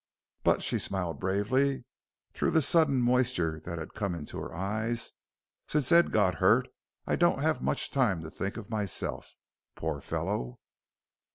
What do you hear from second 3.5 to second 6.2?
that had come into her eyes "since Ed